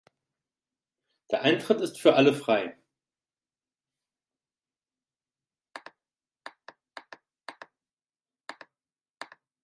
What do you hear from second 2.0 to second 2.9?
für alle frei.